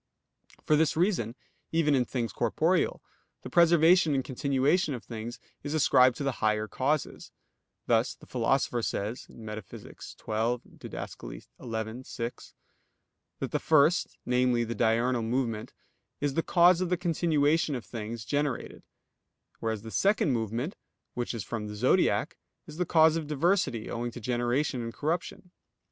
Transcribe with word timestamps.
For 0.63 0.75
this 0.75 0.97
reason, 0.97 1.35
even 1.71 1.93
in 1.93 2.05
things 2.05 2.33
corporeal, 2.33 3.03
the 3.43 3.51
preservation 3.51 4.15
and 4.15 4.23
continuation 4.23 4.95
of 4.95 5.03
things 5.03 5.37
is 5.61 5.75
ascribed 5.75 6.15
to 6.15 6.23
the 6.23 6.31
higher 6.41 6.67
causes: 6.67 7.31
thus 7.85 8.15
the 8.15 8.25
Philosopher 8.25 8.81
says 8.81 9.27
(Metaph. 9.29 9.69
xii, 9.69 10.71
Did. 10.79 12.01
xi, 12.03 12.03
6), 12.03 12.53
that 13.37 13.51
the 13.51 13.59
first, 13.59 14.17
namely 14.25 14.63
the 14.63 14.73
diurnal 14.73 15.21
movement 15.21 15.71
is 16.19 16.33
the 16.33 16.41
cause 16.41 16.81
of 16.81 16.89
the 16.89 16.97
continuation 16.97 17.75
of 17.75 17.85
things 17.85 18.25
generated; 18.25 18.81
whereas 19.59 19.83
the 19.83 19.91
second 19.91 20.31
movement, 20.31 20.77
which 21.13 21.35
is 21.35 21.43
from 21.43 21.67
the 21.67 21.75
zodiac, 21.75 22.37
is 22.65 22.77
the 22.77 22.87
cause 22.87 23.17
of 23.17 23.27
diversity 23.27 23.87
owing 23.87 24.09
to 24.09 24.19
generation 24.19 24.81
and 24.81 24.95
corruption. 24.95 25.51